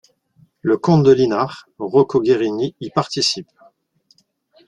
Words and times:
Le 0.63 0.77
comte 0.79 1.03
de 1.03 1.11
Lynar, 1.11 1.67
Rocco 1.77 2.21
Guerrini, 2.21 2.73
y 2.81 2.89
participe. 2.89 3.51